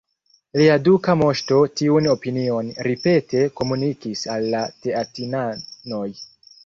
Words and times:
Lia 0.59 0.75
duka 0.85 1.13
moŝto 1.21 1.59
tiun 1.81 2.07
opinion 2.13 2.71
ripete 2.87 3.45
komunikis 3.61 4.25
al 4.37 4.49
la 4.55 4.63
teatinanoj. 4.87 6.07